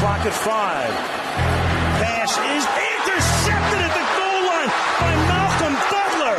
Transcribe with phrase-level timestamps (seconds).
[0.00, 0.94] clock at five.
[2.00, 6.38] Pass is intercepted at the goal line by Malcolm Butler.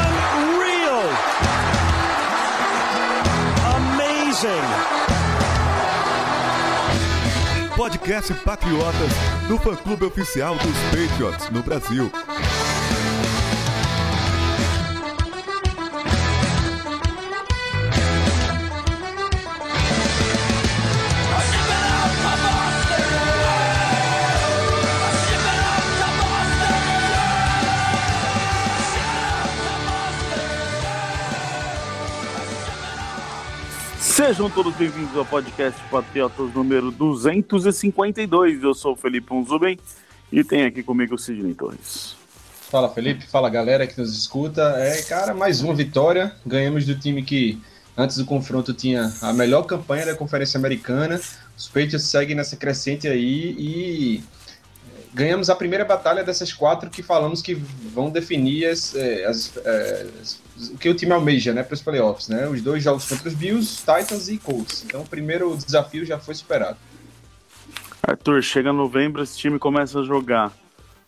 [0.00, 1.04] Unreal.
[3.76, 4.68] Amazing.
[7.76, 9.14] Podcast Patriotas
[9.48, 12.10] do fã-clube oficial dos Patriots no Brasil.
[34.24, 38.62] Sejam todos bem-vindos ao podcast Patriotas número 252.
[38.62, 39.76] Eu sou o Felipe Unzuben
[40.30, 42.14] e tem aqui comigo o Sidney Torres.
[42.70, 44.62] Fala Felipe, fala galera que nos escuta.
[44.78, 46.36] É, cara, mais uma vitória.
[46.46, 47.60] Ganhamos do time que
[47.96, 51.20] antes do confronto tinha a melhor campanha da Conferência Americana.
[51.58, 54.24] Os Patriots seguem nessa crescente aí e
[55.12, 60.06] ganhamos a primeira batalha dessas quatro que falamos que vão definir as, é, as, é,
[60.20, 62.28] as, o que o time almeja né, para os playoffs.
[62.28, 62.48] Né?
[62.48, 64.84] Os dois jogos contra os Bills, Titans e Colts.
[64.84, 66.78] Então o primeiro desafio já foi superado.
[68.02, 70.52] Arthur, chega novembro, esse time começa a jogar.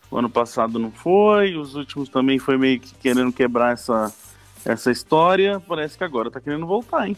[0.09, 4.13] O ano passado não foi, os últimos também foi meio que querendo quebrar essa,
[4.63, 5.59] essa história.
[5.59, 7.17] Parece que agora tá querendo voltar, hein?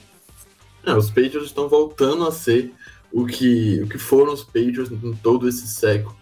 [0.86, 2.74] É, os Patriots estão voltando a ser
[3.12, 6.16] o que, o que foram os Patriots em todo esse século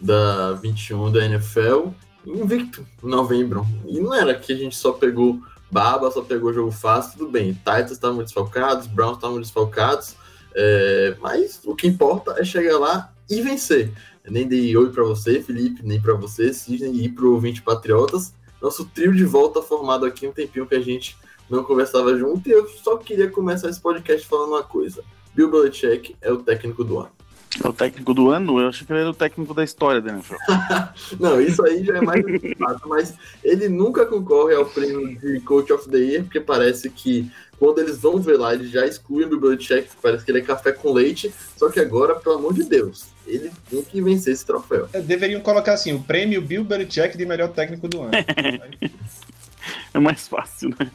[0.00, 1.88] da 21 da NFL,
[2.26, 3.66] invicto em novembro.
[3.86, 7.52] E não era que a gente só pegou baba, só pegou jogo fácil, tudo bem.
[7.52, 10.16] Titans estavam desfalcados, Browns estavam desfalcados,
[10.54, 13.92] é, mas o que importa é chegar lá e vencer.
[14.24, 17.62] Eu nem dei oi para você, Felipe, nem para você, Sidney, e para o ouvinte
[17.62, 18.34] Patriotas.
[18.60, 21.16] Nosso trio de volta formado aqui um tempinho que a gente
[21.48, 25.02] não conversava junto e eu só queria começar esse podcast falando uma coisa.
[25.34, 27.19] Bill Belichick é o técnico do ano.
[27.62, 28.60] É o técnico do ano?
[28.60, 30.36] Eu achei que ele era o técnico da história da NFL.
[31.18, 32.24] não, isso aí já é mais
[32.56, 37.30] fato, mas ele nunca concorre ao prêmio de Coach of the Year, porque parece que
[37.58, 40.72] quando eles vão ver lá, eles já excluem o Belichick, parece que ele é café
[40.72, 44.88] com leite, só que agora, pelo amor de Deus, ele tem que vencer esse troféu.
[44.92, 48.12] É, deveriam colocar assim, o prêmio Bill Belichick de melhor técnico do ano.
[49.92, 50.90] é mais fácil, né?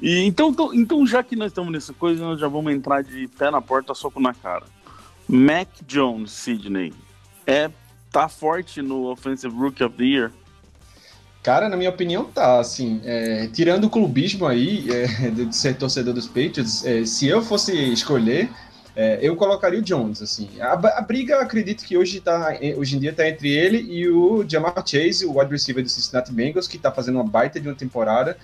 [0.00, 3.28] E então, então, então, já que nós estamos nessa coisa, nós já vamos entrar de
[3.36, 4.64] pé na porta, soco na cara.
[5.32, 6.92] Mac Jones, Sidney,
[7.46, 7.70] é,
[8.10, 10.32] tá forte no Offensive Rookie of the Year?
[11.40, 12.58] Cara, na minha opinião, tá.
[12.58, 17.40] Assim, é, tirando o clubismo aí é, de ser torcedor dos Patriots, é, se eu
[17.42, 18.50] fosse escolher,
[18.96, 20.20] é, eu colocaria o Jones.
[20.20, 24.08] Assim, a, a, briga, acredito que hoje, tá, hoje em dia está entre ele e
[24.08, 27.68] o Jamar Chase, o wide receiver do Cincinnati Bengals, que está fazendo uma baita de
[27.68, 28.36] uma temporada.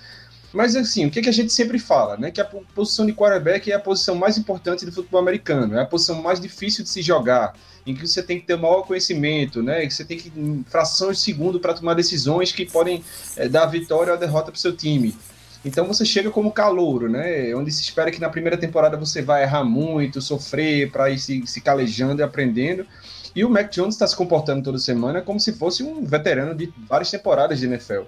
[0.56, 2.30] Mas assim, o que, que a gente sempre fala, né?
[2.30, 5.84] Que a posição de quarterback é a posição mais importante do futebol americano, é a
[5.84, 7.54] posição mais difícil de se jogar,
[7.86, 9.84] em que você tem que ter o maior conhecimento, né?
[9.86, 10.32] Que você tem que
[10.66, 13.04] frações de segundo para tomar decisões que podem
[13.36, 15.14] é, dar vitória ou derrota para o seu time.
[15.62, 17.54] Então você chega como calouro, né?
[17.54, 21.46] Onde se espera que na primeira temporada você vai errar muito, sofrer para ir se,
[21.46, 22.86] se calejando e aprendendo.
[23.34, 26.72] E o Mac Jones está se comportando toda semana como se fosse um veterano de
[26.88, 28.04] várias temporadas de NFL.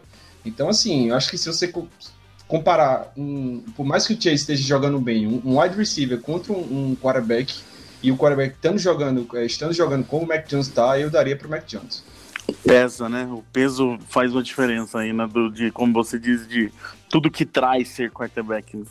[0.46, 1.70] Então, assim, eu acho que se você
[2.48, 6.52] comparar, um, por mais que o Chase esteja jogando bem, um, um wide receiver contra
[6.52, 7.54] um, um, quarterback,
[8.02, 11.36] e o quarterback estando jogando, eh, estando jogando como o Mac Jones está, eu daria
[11.36, 12.02] para o Mac Jones.
[12.64, 13.28] Pesa, né?
[13.30, 15.28] O peso faz uma diferença aí, né?
[15.30, 16.72] Do, de, como você diz, de
[17.10, 18.76] tudo que traz ser quarterback.
[18.76, 18.84] Né?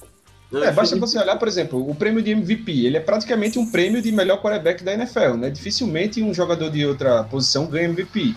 [0.67, 4.01] É, basta você olhar, por exemplo, o prêmio de MVP, ele é praticamente um prêmio
[4.01, 5.49] de melhor quarterback da NFL, né?
[5.49, 8.35] Dificilmente um jogador de outra posição ganha MVP.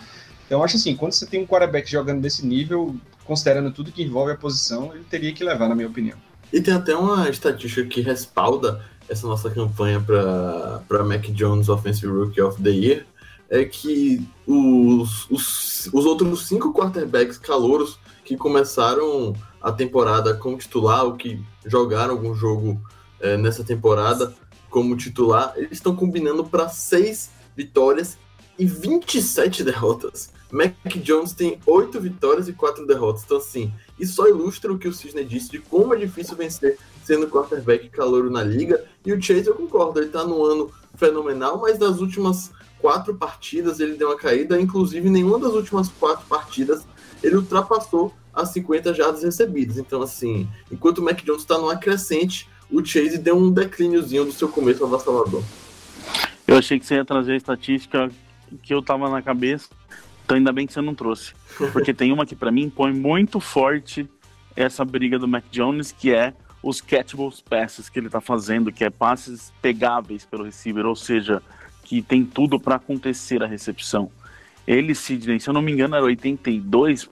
[0.50, 4.32] Então, acho assim, quando você tem um quarterback jogando desse nível, considerando tudo que envolve
[4.32, 6.18] a posição, ele teria que levar, na minha opinião.
[6.52, 12.40] E tem até uma estatística que respalda essa nossa campanha para Mac Jones Offensive Rookie
[12.40, 13.06] of the Year,
[13.48, 21.04] é que os, os, os outros cinco quarterbacks calouros que começaram a temporada como titular,
[21.04, 22.76] ou que jogaram algum jogo
[23.20, 24.34] é, nessa temporada
[24.68, 28.18] como titular, eles estão combinando para seis vitórias
[28.58, 30.39] e 27 derrotas.
[30.50, 33.22] Mac Jones tem 8 vitórias e 4 derrotas.
[33.24, 36.78] Então, assim, isso só ilustra o que o Cisne disse de como é difícil vencer
[37.04, 38.84] sendo quarterback calouro na liga.
[39.04, 43.80] E o Chase, eu concordo, ele tá num ano fenomenal, mas nas últimas quatro partidas
[43.80, 44.60] ele deu uma caída.
[44.60, 46.84] Inclusive, nenhuma das últimas quatro partidas
[47.22, 49.76] ele ultrapassou as 50 jardas recebidas.
[49.78, 54.32] Então, assim, enquanto o Mac Jones está numa crescente, o Chase deu um declíniozinho do
[54.32, 55.42] seu começo avassalador.
[56.46, 58.10] Eu achei que você ia trazer a estatística
[58.62, 59.68] que eu tava na cabeça.
[60.30, 61.32] Então ainda bem que você não trouxe.
[61.72, 64.08] Porque tem uma que para mim põe muito forte
[64.54, 66.32] essa briga do Mac Jones, que é
[66.62, 71.42] os catchable passes que ele tá fazendo, que é passes pegáveis pelo receiver, ou seja,
[71.82, 74.08] que tem tudo para acontecer a recepção.
[74.68, 76.62] Ele, Sidney, se eu não me engano, era 82%,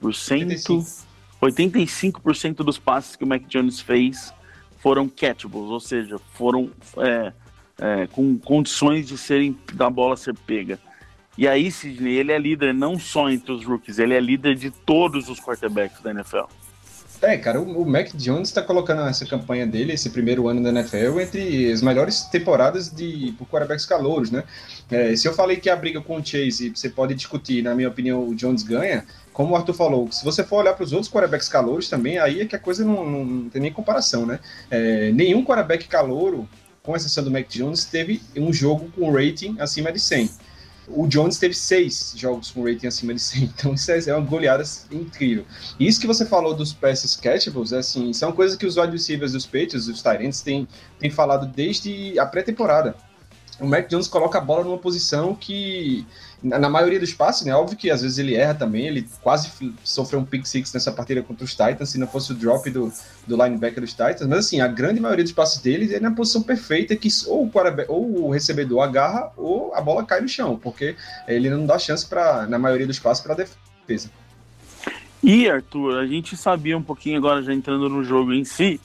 [0.00, 1.04] 85%,
[1.42, 4.32] 85% dos passes que o Mac Jones fez
[4.78, 7.32] foram catchables, ou seja, foram é,
[7.80, 10.78] é, com condições de serem da bola ser pega.
[11.38, 14.72] E aí, Sidney, ele é líder não só entre os rookies, ele é líder de
[14.72, 16.46] todos os quarterbacks da NFL.
[17.22, 21.20] É, cara, o, Mac Jones está colocando essa campanha dele, esse primeiro ano da NFL,
[21.20, 24.42] entre as melhores temporadas de por quarterbacks calouros, né?
[24.90, 27.88] É, se eu falei que a briga com o Chase, você pode discutir, na minha
[27.88, 31.10] opinião, o Jones ganha, como o Arthur falou, se você for olhar para os outros
[31.10, 34.40] quarterbacks calouros também, aí é que a coisa não, não, não tem nem comparação, né?
[34.68, 36.48] É, nenhum quarterback calouro,
[36.82, 40.47] com exceção do Mac Jones, teve um jogo com rating acima de 100.
[40.90, 44.62] O Jones teve seis jogos com rating acima de 100, então isso é uma goleada
[44.90, 45.44] incrível.
[45.78, 48.92] E isso que você falou dos passes catchables, é assim, são coisas que os wide
[48.92, 50.66] receivers dos Patriots, os Tyrants, têm,
[50.98, 52.96] têm falado desde a pré-temporada.
[53.60, 56.06] O Mac Jones coloca a bola numa posição que
[56.40, 57.52] na maioria dos passes, né?
[57.52, 58.86] Óbvio que às vezes ele erra também.
[58.86, 59.50] Ele quase
[59.82, 62.92] sofreu um pick six nessa partida contra os Titans, se não fosse o drop do,
[63.26, 64.26] do linebacker dos Titans.
[64.26, 67.52] Mas assim, a grande maioria dos passes dele é na posição perfeita que ou o,
[67.88, 70.94] ou o recebedor agarra ou a bola cai no chão, porque
[71.26, 74.10] ele não dá chance para na maioria dos passes para defesa.
[75.20, 78.80] E Arthur, a gente sabia um pouquinho agora já entrando no jogo em si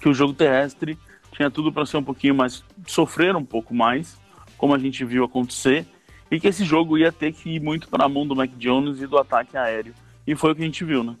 [0.00, 0.96] que o jogo terrestre
[1.34, 4.16] tinha tudo para ser um pouquinho mais sofrer um pouco mais,
[4.56, 5.86] como a gente viu acontecer
[6.30, 9.00] e que esse jogo ia ter que ir muito para a mão do Mac Jones
[9.00, 9.94] e do ataque aéreo.
[10.26, 11.16] E foi o que a gente viu, né?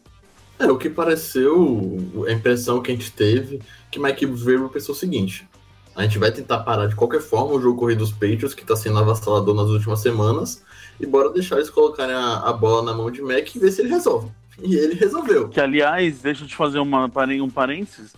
[0.58, 4.98] É, o que pareceu, a impressão que a gente teve, que Mike Vrabel pensou o
[4.98, 5.46] seguinte,
[5.94, 8.74] a gente vai tentar parar de qualquer forma o jogo corrido dos Patriots, que está
[8.74, 10.62] sendo avassalador nas últimas semanas,
[10.98, 13.82] e bora deixar eles colocarem a, a, bola na mão de Mac e ver se
[13.82, 14.30] ele resolve.
[14.62, 15.48] E ele resolveu.
[15.48, 17.10] Que, aliás, deixa eu te fazer uma,
[17.42, 18.14] um parênteses,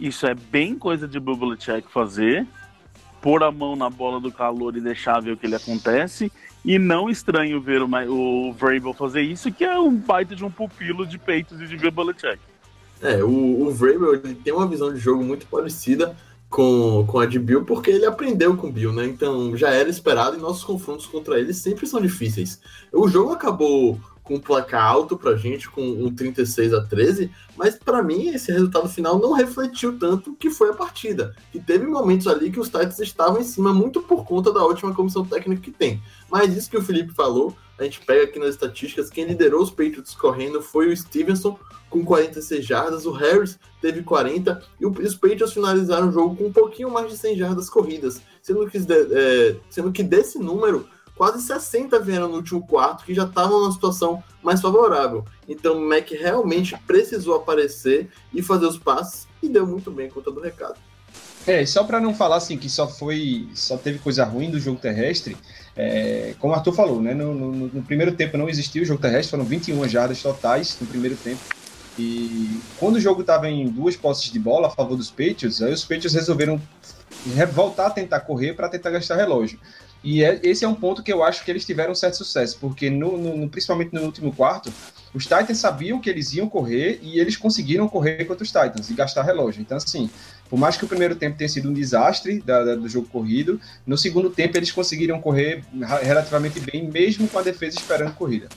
[0.00, 2.46] isso é bem coisa de Bubble-Check fazer,
[3.20, 6.32] pôr a mão na bola do calor e deixar ver o que ele acontece.
[6.64, 10.50] E não estranho ver o, o Vrabel fazer isso, que é um baita de um
[10.50, 12.38] pupilo de peitos e de Belichick.
[13.02, 16.16] É, o, o Vrabel ele tem uma visão de jogo muito parecida
[16.50, 19.06] com, com a de Bill, porque ele aprendeu com Bill, né?
[19.06, 22.60] Então já era esperado e nossos confrontos contra ele sempre são difíceis.
[22.92, 23.98] O jogo acabou
[24.30, 28.52] com um placar alto pra gente, com um 36 a 13, mas para mim esse
[28.52, 31.34] resultado final não refletiu tanto que foi a partida.
[31.52, 34.94] E teve momentos ali que os Titans estavam em cima muito por conta da ótima
[34.94, 36.00] comissão técnica que tem.
[36.30, 39.70] Mas isso que o Felipe falou, a gente pega aqui nas estatísticas, quem liderou os
[39.70, 45.52] Patriots correndo foi o Stevenson com 46 jardas, o Harris teve 40 e os Patriots
[45.52, 49.90] finalizaram o jogo com um pouquinho mais de 100 jardas corridas, sendo que, é, sendo
[49.90, 50.86] que desse número
[51.20, 55.22] quase 60 vieram no último quarto, que já estavam numa situação mais favorável.
[55.46, 60.30] Então o Mac realmente precisou aparecer e fazer os passes e deu muito bem conta
[60.30, 60.76] do recado.
[61.46, 64.80] É, só para não falar assim que só foi, só teve coisa ruim do jogo
[64.80, 65.36] terrestre,
[65.76, 69.02] é, como o Arthur falou, né, no, no, no, primeiro tempo não existiu o jogo
[69.02, 71.42] terrestre, foram 21 jardas totais no primeiro tempo.
[71.98, 75.70] E quando o jogo estava em duas posses de bola a favor dos Patriots, aí
[75.70, 76.58] os Patriots resolveram
[77.52, 79.58] voltar a tentar correr para tentar gastar relógio.
[80.02, 82.56] E é, esse é um ponto que eu acho que eles tiveram um certo sucesso,
[82.58, 84.72] porque no, no, principalmente no último quarto,
[85.12, 88.94] os Titans sabiam que eles iam correr e eles conseguiram correr contra os Titans e
[88.94, 89.60] gastar relógio.
[89.60, 90.08] Então, assim,
[90.48, 93.60] por mais que o primeiro tempo tenha sido um desastre da, da, do jogo corrido,
[93.86, 95.62] no segundo tempo eles conseguiram correr
[96.02, 98.48] relativamente bem, mesmo com a defesa esperando corrida.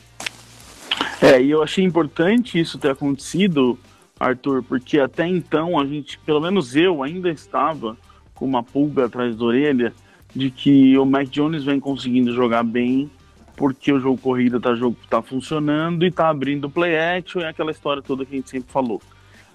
[1.22, 3.78] É, e eu achei importante isso ter acontecido,
[4.20, 7.98] Arthur, porque até então a gente, pelo menos eu, ainda estava
[8.34, 9.94] com uma pulga atrás da orelha
[10.36, 13.10] de que o Mac Jones vem conseguindo jogar bem
[13.56, 17.72] porque o jogo corrida tá, jogo, tá funcionando e tá abrindo play action e aquela
[17.72, 19.02] história toda que a gente sempre falou.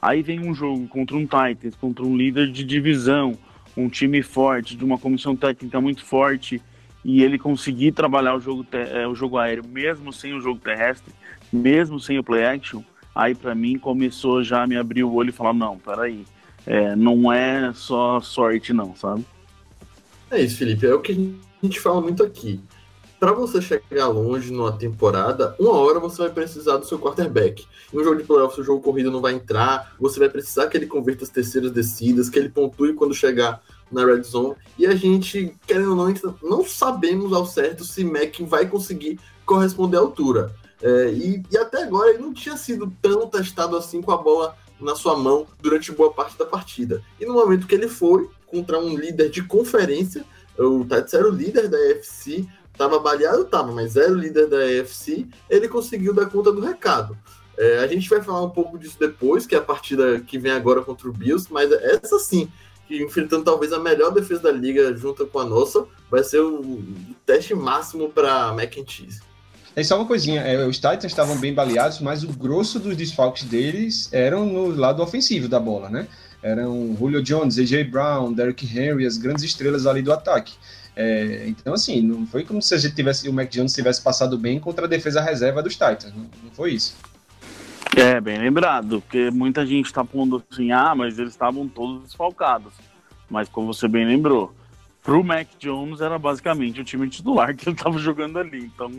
[0.01, 3.37] Aí vem um jogo contra um Titans, contra um líder de divisão,
[3.77, 6.63] um time forte, de uma comissão técnica muito forte,
[7.05, 11.13] e ele conseguir trabalhar o jogo, é, o jogo aéreo mesmo sem o jogo terrestre,
[11.53, 12.83] mesmo sem o play action,
[13.15, 16.25] aí para mim começou já a me abrir o olho e falar, não, peraí,
[16.67, 19.25] é, não é só sorte não, sabe?
[20.31, 20.87] É isso, Felipe.
[20.87, 22.61] É o que a gente fala muito aqui.
[23.19, 27.67] Para você chegar longe numa temporada, uma hora você vai precisar do seu quarterback.
[27.93, 30.87] Um jogo de playoffs, o jogo corrido não vai entrar, você vai precisar que ele
[30.87, 34.55] converta as terceiras descidas, que ele pontue quando chegar na red zone.
[34.79, 39.97] E a gente, querendo ou não, não sabemos ao certo se Mac vai conseguir corresponder
[39.97, 40.55] à altura.
[40.81, 44.57] É, e, e, até agora ele não tinha sido tão testado assim com a bola
[44.81, 47.03] na sua mão durante boa parte da partida.
[47.21, 50.25] E no momento que ele foi, contra um líder de conferência.
[50.59, 54.59] O Titans era o líder da AFC, estava baleado, tava, mas era o líder da
[54.59, 55.27] AFC.
[55.49, 57.17] Ele conseguiu dar conta do recado.
[57.57, 60.53] É, a gente vai falar um pouco disso depois, que é a partida que vem
[60.53, 62.49] agora contra o Bills, mas essa sim
[62.89, 66.83] que enfrentando talvez a melhor defesa da liga junto com a nossa, vai ser o
[67.27, 68.75] teste máximo para Mac.
[69.77, 73.45] É só uma coisinha, é, os Titans estavam bem baleados, mas o grosso dos desfalques
[73.45, 76.09] deles eram no lado ofensivo da bola, né?
[76.43, 80.55] Eram Julio Jones, AJ Brown, Derrick Henry, as grandes estrelas ali do ataque.
[80.95, 84.37] É, então, assim, não foi como se a gente tivesse, o Mac Jones tivesse passado
[84.37, 86.13] bem contra a defesa reserva dos Titans.
[86.15, 86.97] Não, não foi isso.
[87.97, 92.73] É, bem lembrado, porque muita gente está pondo assim, ah, mas eles estavam todos desfalcados.
[93.31, 94.53] Mas como você bem lembrou,
[95.03, 98.65] pro Mac Jones era basicamente o time titular que ele estava jogando ali.
[98.65, 98.91] Então,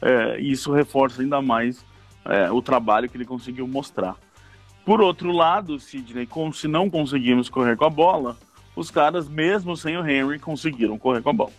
[0.00, 1.84] é, isso reforça ainda mais
[2.24, 4.16] é, o trabalho que ele conseguiu mostrar.
[4.88, 8.38] Por outro lado, Sidney, como se não conseguimos correr com a bola,
[8.74, 11.52] os caras, mesmo sem o Henry, conseguiram correr com a bola.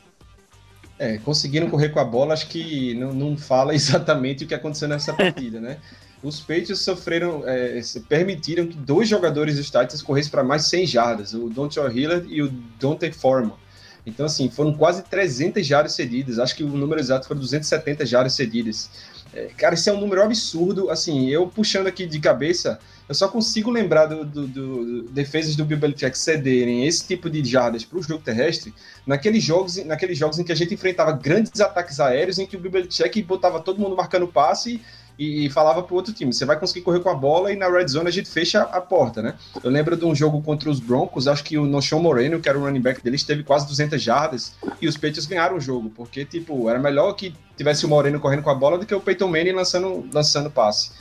[0.97, 4.87] É, conseguiram correr com a bola, acho que não, não fala exatamente o que aconteceu
[4.87, 5.77] nessa partida, né?
[6.23, 11.33] Os Patriots sofreram, é, permitiram que dois jogadores dos Titans corressem para mais 100 jardas,
[11.35, 13.53] o Donta Hillard e o Dante Foreman.
[14.07, 18.33] Então, assim, foram quase 300 jardas cedidas, acho que o número exato foi 270 jardas
[18.33, 18.89] cedidas.
[19.31, 23.27] É, cara, esse é um número absurdo, assim, eu puxando aqui de cabeça, eu só
[23.27, 27.97] consigo lembrar do, do, do defesas do Bill Belichick cederem esse tipo de jardas para
[27.97, 28.71] o jogo terrestre
[29.05, 32.59] naqueles jogos, naqueles jogos em que a gente enfrentava grandes ataques aéreos, em que o
[32.59, 34.79] Bill Belichick botava todo mundo marcando passe
[35.19, 37.67] e falava para o outro time: você vai conseguir correr com a bola e na
[37.67, 39.33] red zone a gente fecha a porta, né?
[39.61, 42.57] Eu lembro de um jogo contra os Broncos, acho que o Noshon Moreno, que era
[42.57, 46.23] o running back deles, teve quase 200 jardas e os Patriots ganharam o jogo, porque,
[46.23, 49.27] tipo, era melhor que tivesse o Moreno correndo com a bola do que o Peyton
[49.27, 50.91] Manning lançando, lançando passe.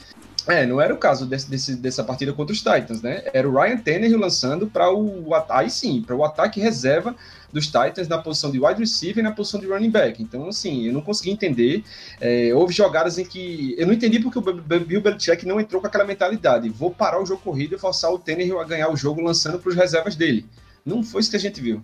[0.47, 3.23] É, não era o caso desse, desse, dessa partida contra os Titans, né?
[3.33, 7.15] Era o Ryan Tannehill lançando para o aí sim, para o ataque reserva
[7.51, 10.21] dos Titans na posição de wide receiver e na posição de running back.
[10.21, 11.83] Então, assim, eu não consegui entender.
[12.21, 15.87] É, houve jogadas em que eu não entendi porque o Bill Belichick não entrou com
[15.87, 16.69] aquela mentalidade.
[16.69, 19.69] Vou parar o jogo corrido e forçar o Tannehill a ganhar o jogo lançando para
[19.69, 20.45] os reservas dele.
[20.85, 21.81] Não foi isso que a gente viu.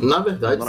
[0.00, 0.62] Na verdade,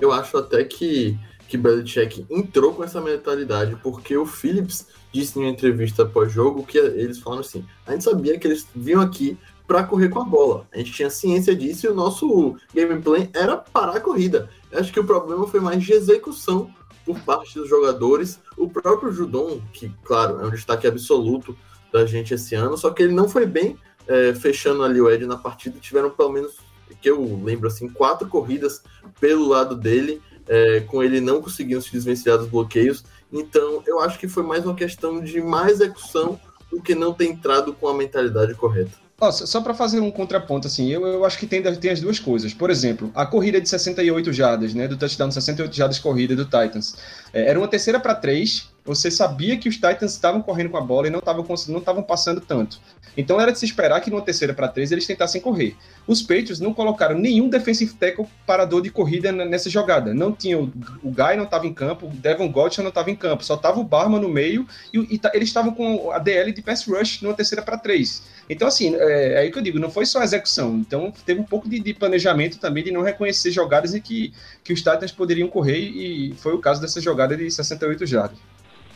[0.00, 1.18] eu acho até que
[1.50, 6.78] que Belichick entrou com essa mentalidade, porque o Phillips disse em uma entrevista pós-jogo que
[6.78, 10.66] eles falaram assim: a gente sabia que eles vinham aqui para correr com a bola.
[10.72, 14.48] A gente tinha ciência disso e o nosso gameplay era parar a corrida.
[14.70, 16.72] Eu acho que o problema foi mais de execução
[17.04, 18.40] por parte dos jogadores.
[18.56, 21.56] O próprio Judon, que, claro, é um destaque absoluto
[21.92, 23.76] da gente esse ano, só que ele não foi bem
[24.06, 25.80] é, fechando ali o Ed na partida.
[25.80, 26.58] Tiveram pelo menos,
[27.02, 28.82] que eu lembro assim, quatro corridas
[29.20, 33.04] pelo lado dele é, com ele não conseguindo se desvencilhar dos bloqueios.
[33.32, 36.38] Então, eu acho que foi mais uma questão de má execução
[36.68, 38.90] do que não ter entrado com a mentalidade correta.
[39.20, 42.18] Nossa, só para fazer um contraponto, assim, eu, eu acho que tem, tem as duas
[42.18, 42.54] coisas.
[42.54, 46.44] Por exemplo, a corrida de 68 jardas, né, do touchdown de 68 jardas corrida do
[46.44, 46.96] Titans.
[47.32, 50.80] É, era uma terceira para três, você sabia que os Titans estavam correndo com a
[50.80, 52.80] bola e não estavam não estavam passando tanto.
[53.16, 55.76] Então era de se esperar que numa terceira para três eles tentassem correr.
[56.06, 60.14] Os Patriots não colocaram nenhum defensive tackle parador de corrida nessa jogada.
[60.14, 60.72] Não tinha o,
[61.02, 63.80] o Guy não estava em campo, o Devon Gotcha não estava em campo, só estava
[63.80, 67.34] o Barman no meio e, e eles estavam com a DL de pass rush numa
[67.34, 68.22] terceira para três.
[68.48, 70.76] Então assim, é, é, aí que eu digo, não foi só execução.
[70.76, 74.32] Então teve um pouco de, de planejamento também de não reconhecer jogadas em que,
[74.62, 78.38] que os Titans poderiam correr e foi o caso dessa jogada de 68 jardas.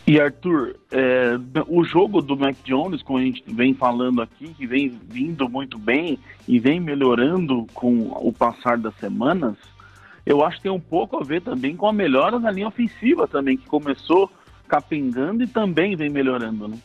[0.06, 4.66] E Arthur, é, o jogo do Mac Jones, como a gente vem falando aqui, que
[4.66, 9.56] vem vindo muito bem e vem melhorando com o passar das semanas,
[10.26, 13.26] eu acho que tem um pouco a ver também com a melhora na linha ofensiva
[13.26, 14.30] também, que começou
[14.68, 16.78] capengando e também vem melhorando, né?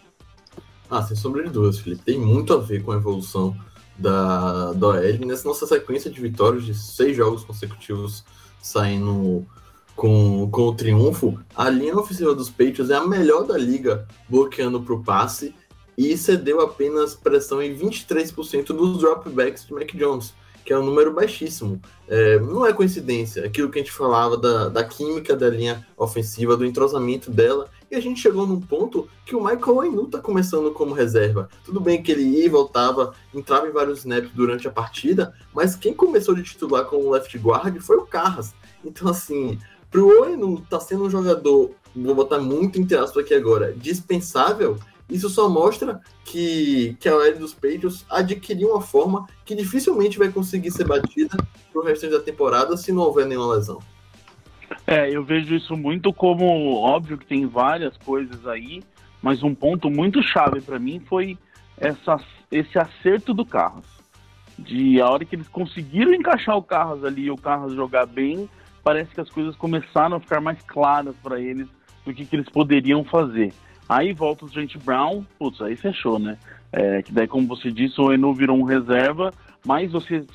[0.89, 2.03] Ah, sem sombra de dúvidas, Felipe.
[2.03, 3.55] Tem muito a ver com a evolução
[3.97, 8.23] da, da OL nessa nossa sequência de vitórias de seis jogos consecutivos
[8.61, 9.45] saindo
[9.99, 14.79] com, com o triunfo, a linha ofensiva dos Patriots é a melhor da liga bloqueando
[14.79, 15.53] para o passe
[15.97, 21.13] e cedeu apenas pressão em 23% dos dropbacks de Mac Jones, que é um número
[21.13, 21.81] baixíssimo.
[22.07, 26.55] É, não é coincidência, aquilo que a gente falava da, da química da linha ofensiva,
[26.55, 30.71] do entrosamento dela, e a gente chegou num ponto que o Michael Ainu está começando
[30.71, 31.49] como reserva.
[31.65, 35.75] Tudo bem que ele ia e voltava, entrava em vários snaps durante a partida, mas
[35.75, 38.55] quem começou de titular como left guard foi o Carras.
[38.85, 39.59] Então, assim,
[39.91, 44.77] Pro Oenu tá sendo um jogador, vou botar muito entre aspas aqui agora, dispensável,
[45.09, 50.31] isso só mostra que, que a OL dos Patriots adquiriu uma forma que dificilmente vai
[50.31, 51.35] conseguir ser batida
[51.71, 53.79] pro restante da temporada se não houver nenhuma lesão.
[54.85, 58.83] É, eu vejo isso muito como óbvio que tem várias coisas aí,
[59.21, 61.37] mas um ponto muito chave para mim foi
[61.75, 62.19] essa,
[62.51, 63.85] esse acerto do Carros.
[64.59, 68.47] De a hora que eles conseguiram encaixar o Carros ali e o Carros jogar bem,
[68.83, 71.67] parece que as coisas começaram a ficar mais claras para eles
[72.05, 73.53] do que, que eles poderiam fazer.
[73.87, 76.37] Aí volta o Trent Brown, putz, aí fechou, né?
[76.71, 79.33] É, que daí, como você disse, o Enu virou um reserva,
[79.65, 80.25] mas você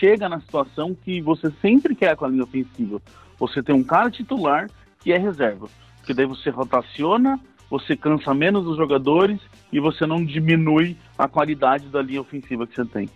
[0.00, 3.00] chega na situação que você sempre quer com a linha ofensiva.
[3.38, 5.68] Você tem um cara titular que é reserva,
[5.98, 9.40] porque daí você rotaciona, você cansa menos os jogadores
[9.72, 13.08] e você não diminui a qualidade da linha ofensiva que você tem.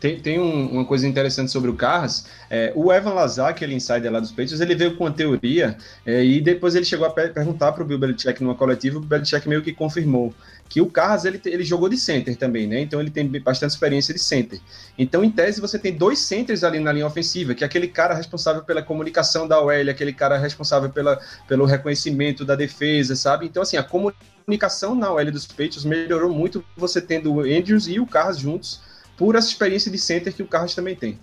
[0.00, 2.26] Tem, tem um, uma coisa interessante sobre o Carras.
[2.48, 5.76] É, o Evan Lazar, aquele insider lá dos Patriots, ele veio com uma teoria
[6.06, 8.98] é, e depois ele chegou a perguntar para o Bill Belichick numa coletiva.
[8.98, 10.32] O Belichick meio que confirmou
[10.68, 12.80] que o Carras ele, ele jogou de center também, né?
[12.80, 14.60] Então ele tem bastante experiência de center.
[14.96, 18.14] Então, em tese, você tem dois centers ali na linha ofensiva, que é aquele cara
[18.14, 23.46] responsável pela comunicação da OL, aquele cara responsável pela, pelo reconhecimento da defesa, sabe?
[23.46, 27.98] Então, assim, a comunicação na OL dos Patriots melhorou muito você tendo o Andrews e
[27.98, 28.86] o Carras juntos
[29.18, 31.18] por essa experiência de center que o Carlos também tem.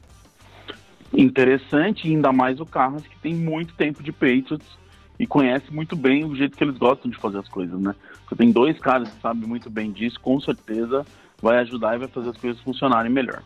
[1.14, 4.78] Interessante, ainda mais o Carlos, que tem muito tempo de Patriots
[5.18, 7.96] e conhece muito bem o jeito que eles gostam de fazer as coisas, né?
[8.28, 11.06] Você tem dois caras que sabem muito bem disso, com certeza
[11.42, 13.42] vai ajudar e vai fazer as coisas funcionarem melhor.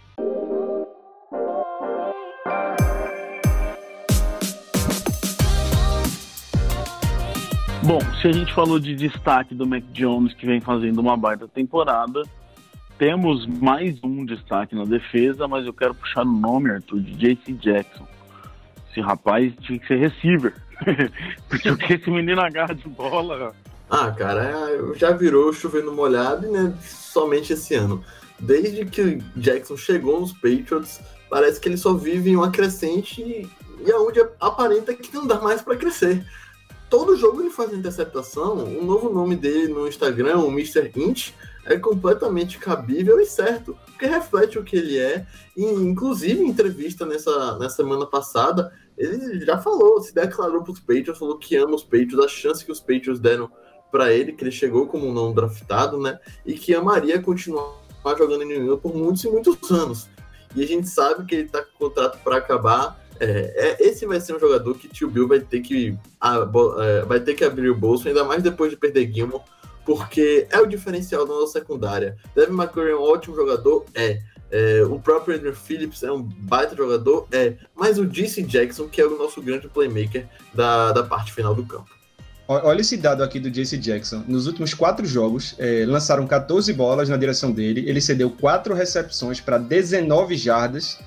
[7.83, 11.47] Bom, se a gente falou de destaque do Mac Jones, que vem fazendo uma baita
[11.47, 12.23] temporada,
[12.99, 17.53] temos mais um destaque na defesa, mas eu quero puxar o nome, Arthur, de JC
[17.53, 18.05] Jackson.
[18.91, 20.53] Esse rapaz tinha que ser receiver.
[21.47, 23.55] Porque o que esse menino agarra de bola.
[23.89, 26.75] Ah, cara, é, já virou chovendo molhado, né?
[26.81, 28.03] Somente esse ano.
[28.37, 33.91] Desde que Jackson chegou nos Patriots, parece que ele só vive em uma crescente e,
[33.91, 36.25] aonde aparenta que não dá mais para crescer.
[36.89, 38.55] Todo jogo ele faz interceptação.
[38.63, 40.91] O novo nome dele no Instagram, o Mr.
[40.95, 41.33] Inch,
[41.65, 45.25] é completamente cabível e certo, porque reflete o que ele é.
[45.55, 50.79] E, inclusive, em entrevista nessa, nessa semana passada, ele já falou, se declarou para os
[50.79, 53.49] Patriots, falou que ama os Patriots, a chance que os Patriots deram
[53.91, 56.19] para ele, que ele chegou como um não draftado, né?
[56.45, 57.71] E que amaria continuar
[58.17, 60.09] jogando em New York por muitos e muitos anos.
[60.55, 62.98] E a gente sabe que ele está com o contrato para acabar.
[63.19, 66.37] É, é, esse vai ser um jogador que tio Bill vai ter que, a,
[66.79, 69.43] é, vai ter que abrir o bolso, ainda mais depois de perder Gilmore
[69.89, 72.15] porque é o diferencial da nossa secundária.
[72.35, 73.85] Devin McCurry é um ótimo jogador?
[73.95, 74.19] É.
[74.51, 77.27] é o próprio Andrew Phillips é um baita jogador?
[77.31, 77.55] É.
[77.75, 81.65] Mas o DC Jackson, que é o nosso grande playmaker da, da parte final do
[81.65, 81.89] campo.
[82.47, 84.23] Olha esse dado aqui do JC Jackson.
[84.27, 87.83] Nos últimos quatro jogos, é, lançaram 14 bolas na direção dele.
[87.87, 90.99] Ele cedeu quatro recepções para 19 jardas.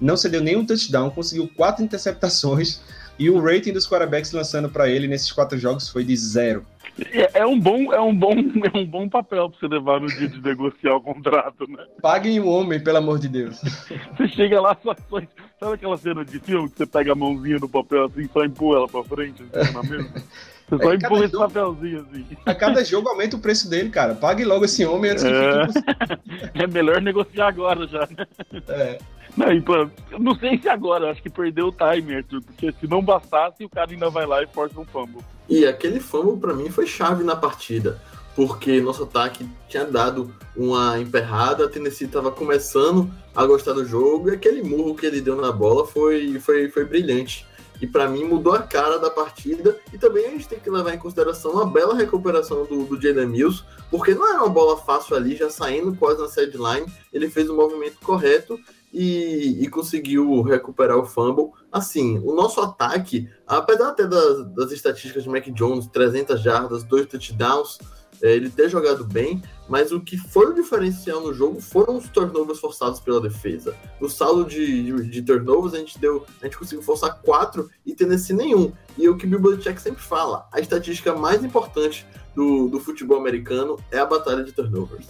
[0.00, 2.80] Não cedeu nenhum touchdown, conseguiu quatro interceptações.
[3.18, 6.66] E o rating dos quarterbacks lançando para ele nesses quatro jogos foi de zero.
[7.12, 8.32] É, é, um bom, é um bom,
[8.72, 11.84] é um bom papel para você levar no dia de negociar o contrato, né?
[12.00, 13.60] Paguem o homem, pelo amor de Deus.
[14.16, 15.20] Você chega lá, só, só,
[15.60, 18.78] sabe aquela cena de filme que você pega a mãozinha no papel assim, só empurra
[18.78, 20.24] ela para frente, assim, na mesa?
[20.68, 22.26] Você só é, empurra esse jogo, papelzinho assim.
[22.44, 24.14] A cada jogo aumenta o preço dele, cara.
[24.14, 25.66] Pague logo esse homem antes é...
[25.66, 28.26] que fique É melhor negociar agora já, né?
[28.68, 28.98] É.
[29.36, 33.02] Não, e, pô, não sei se agora, acho que perdeu o timer, porque se não
[33.02, 35.22] bastasse, o cara ainda vai lá e força um fumble.
[35.48, 38.00] E aquele fumble para mim foi chave na partida,
[38.34, 44.30] porque nosso ataque tinha dado uma emperrada, a Tennessee estava começando a gostar do jogo
[44.30, 47.46] e aquele murro que ele deu na bola foi, foi, foi brilhante.
[47.80, 49.78] E para mim mudou a cara da partida.
[49.92, 53.26] E também a gente tem que levar em consideração a bela recuperação do, do Jalen
[53.26, 56.86] Mills, porque não era uma bola fácil ali, já saindo quase na sideline.
[57.12, 58.58] Ele fez o movimento correto
[58.92, 61.50] e, e, conseguiu recuperar o fumble.
[61.70, 67.06] Assim, o nosso ataque, apesar até das, das estatísticas de Mac Jones, 300 jardas, dois
[67.06, 67.78] touchdowns,
[68.22, 72.08] é, ele ter jogado bem, mas o que foi o diferencial no jogo foram os
[72.08, 73.76] turnovers forçados pela defesa.
[74.00, 78.34] No saldo de, de, turnovers, a gente deu, a gente conseguiu forçar quatro e Tennessee
[78.34, 78.72] nenhum.
[78.96, 83.18] E é o que Bill Belichick sempre fala, a estatística mais importante do, do futebol
[83.18, 85.06] americano é a batalha de turnovers.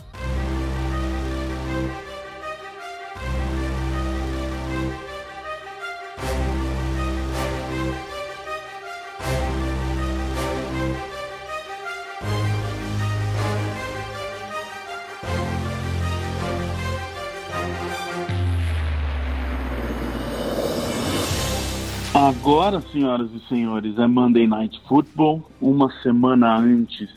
[22.26, 27.08] Agora, senhoras e senhores, é Monday Night Football, uma semana antes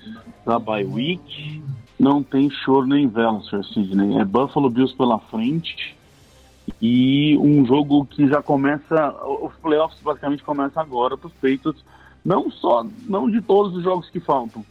[0.46, 1.64] da bye week.
[2.00, 3.64] Não tem choro nem vela, Sr.
[3.64, 4.20] Sidney.
[4.20, 5.98] É Buffalo Bills pela frente
[6.80, 11.84] e um jogo que já começa, os playoffs basicamente começam agora para os Patriots,
[12.24, 14.64] não só, não de todos os jogos que faltam,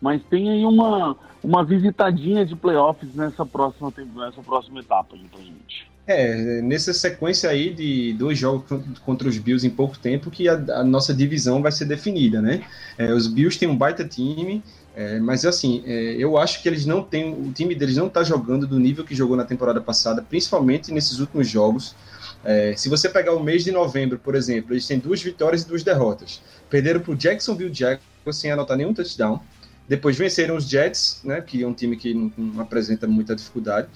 [0.00, 5.91] mas tem aí uma, uma visitadinha de playoffs nessa próxima, nessa próxima etapa para gente.
[6.04, 8.66] É, nessa sequência aí de dois jogos
[9.04, 12.64] contra os Bills em pouco tempo que a, a nossa divisão vai ser definida, né?
[12.98, 16.84] É, os Bills têm um baita time, É, mas assim, é, eu acho que eles
[16.84, 17.32] não têm.
[17.32, 21.18] O time deles não está jogando do nível que jogou na temporada passada, principalmente nesses
[21.18, 21.96] últimos jogos.
[22.44, 25.68] É, se você pegar o mês de novembro, por exemplo, eles têm duas vitórias e
[25.68, 26.42] duas derrotas.
[26.68, 29.40] Perderam para o Jacksonville Jaguars sem anotar nenhum touchdown.
[29.88, 33.88] Depois venceram os Jets, né, que é um time que não, não apresenta muita dificuldade.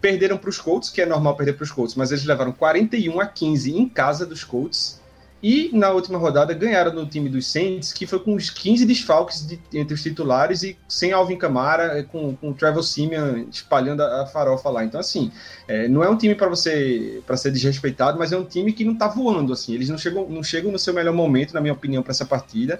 [0.00, 3.20] Perderam para os Colts, que é normal perder para os Colts, mas eles levaram 41
[3.20, 4.99] a 15 em casa dos Colts.
[5.42, 9.46] E na última rodada ganharam no time dos Saints, que foi com os 15 desfalques
[9.46, 14.02] de, entre os titulares e sem Alvin Kamara, é, com, com o Trevor Simeon espalhando
[14.02, 14.84] a, a farofa lá.
[14.84, 15.32] Então, assim,
[15.66, 18.84] é, não é um time para você para ser desrespeitado, mas é um time que
[18.84, 19.54] não tá voando.
[19.54, 19.74] assim.
[19.74, 22.78] Eles não chegam, não chegam no seu melhor momento, na minha opinião, para essa partida.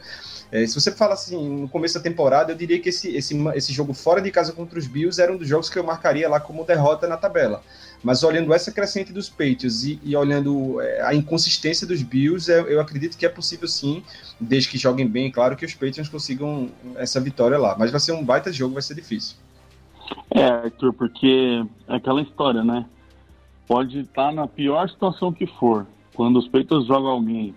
[0.53, 3.73] É, se você fala assim, no começo da temporada, eu diria que esse, esse, esse
[3.73, 6.41] jogo fora de casa contra os Bills era um dos jogos que eu marcaria lá
[6.41, 7.63] como derrota na tabela.
[8.03, 12.67] Mas olhando essa crescente dos Patriots e, e olhando é, a inconsistência dos Bills, eu,
[12.67, 14.03] eu, acredito que é possível sim,
[14.41, 17.77] desde que joguem bem, claro que os Patriots consigam essa vitória lá.
[17.79, 19.37] Mas vai ser um baita jogo, vai ser difícil.
[20.31, 22.87] É, Arthur, porque é aquela história, né?
[23.67, 25.87] Pode estar na pior situação que for.
[26.15, 27.55] Quando os Patriots jogam alguém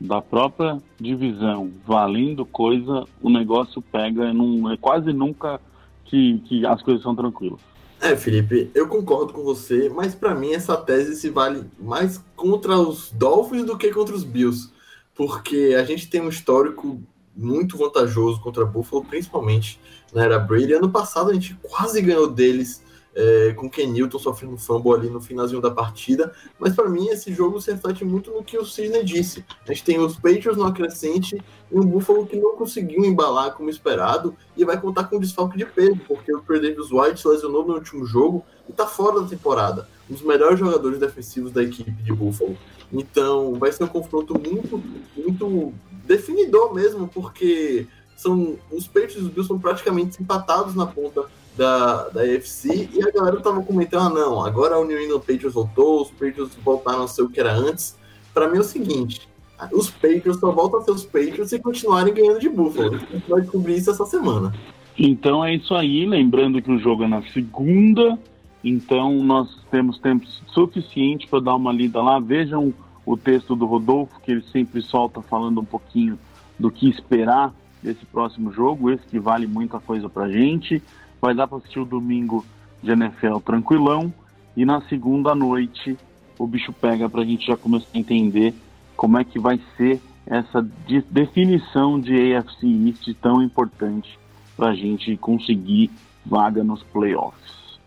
[0.00, 5.60] da própria divisão valendo coisa, o negócio pega, não, é quase nunca
[6.04, 7.60] que, que as coisas são tranquilas.
[8.04, 12.78] É, Felipe, eu concordo com você, mas para mim essa tese se vale mais contra
[12.78, 14.70] os Dolphins do que contra os Bills,
[15.14, 17.00] porque a gente tem um histórico
[17.34, 19.80] muito vantajoso contra Buffalo, principalmente
[20.12, 20.74] na era Brady.
[20.74, 22.83] Ano passado a gente quase ganhou deles
[23.14, 26.32] é, com Ken Newton sofrendo fumble ali no finalzinho da partida.
[26.58, 29.44] Mas para mim esse jogo se reflete muito no que o Sidney disse.
[29.66, 33.70] A gente tem os Patriots no acrescente e um Buffalo que não conseguiu embalar como
[33.70, 37.66] esperado e vai contar com um desfalque de peso, porque o Davis White se lesionou
[37.66, 39.88] no último jogo e está fora da temporada.
[40.10, 42.56] Um dos melhores jogadores defensivos da equipe de Buffalo.
[42.92, 44.82] Então vai ser um confronto muito,
[45.16, 45.72] muito
[46.04, 51.24] definidor mesmo, porque são os Patriots e os Bills são praticamente empatados na ponta
[51.56, 55.54] da, da UFC e a galera tava comentando, ah, não, agora o New England Patriots
[55.54, 57.96] voltou, os Patriots voltaram a ser o que era antes.
[58.32, 59.28] Para mim é o seguinte,
[59.72, 62.96] os Patriots só voltam a ser os Patriots e continuarem ganhando de Buffalo.
[62.96, 64.52] A gente vai descobrir isso essa semana.
[64.98, 68.18] Então é isso aí, lembrando que o jogo é na segunda,
[68.62, 72.18] então nós temos tempo suficiente para dar uma lida lá.
[72.18, 72.72] Vejam
[73.04, 76.18] o texto do Rodolfo, que ele sempre solta falando um pouquinho
[76.58, 80.82] do que esperar desse próximo jogo, esse que vale muita coisa pra gente.
[81.24, 82.44] Vai dar para assistir o domingo
[82.82, 84.12] de NFL tranquilão.
[84.54, 85.96] E na segunda noite
[86.38, 88.52] o bicho pega para a gente já começar a entender
[88.94, 94.18] como é que vai ser essa de definição de AFC East tão importante
[94.54, 95.90] para a gente conseguir
[96.26, 97.78] vaga nos playoffs.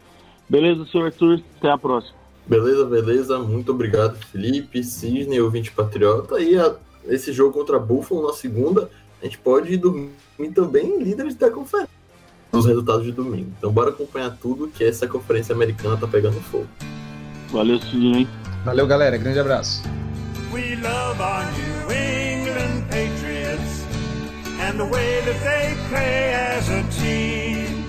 [0.50, 1.40] Beleza, senhor Arthur?
[1.60, 2.18] Até a próxima.
[2.48, 3.38] Beleza, beleza.
[3.38, 6.42] Muito obrigado, Felipe, Cisne, ouvinte patriota.
[6.42, 8.90] E a, esse jogo contra Buffalo na segunda,
[9.22, 10.10] a gente pode dormir
[10.56, 11.97] também líderes da conferência
[12.52, 13.52] nos resultados de domingo.
[13.58, 16.68] Então bora acompanhar tudo que essa conferência americana tá pegando fogo.
[17.52, 18.28] Valeu, Sidney.
[18.66, 19.18] Valeu, galera.
[19.18, 19.84] Grande abraço.
[20.52, 23.86] We love our New England Patriots
[24.60, 27.86] and the way that they play as a team.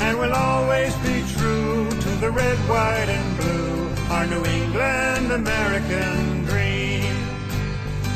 [0.00, 6.44] And we'll always be true to the red, white, and blue, our New England American
[6.44, 7.04] dream.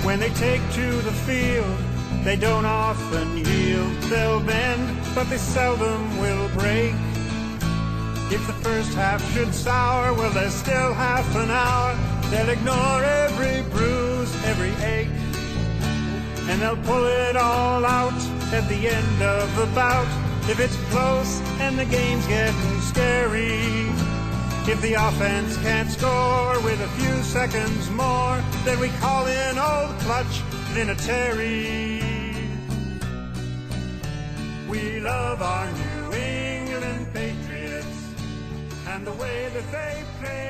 [0.04, 1.78] When they take to the field,
[2.24, 3.92] they don't often yield.
[4.08, 6.94] They'll bend but they seldom will break.
[8.30, 11.96] If the first half should sour, well, there's still half an hour.
[12.30, 15.08] They'll ignore every bruise, every ache,
[16.48, 18.20] and they'll pull it all out
[18.52, 20.06] at the end of the bout.
[20.48, 23.90] If it's close and the game's getting scary,
[24.70, 29.98] if the offense can't score with a few seconds more, then we call in old
[30.00, 30.42] clutch
[30.72, 31.99] Vinatieri.
[35.00, 38.04] We love our New England Patriots
[38.86, 40.49] and the way that they play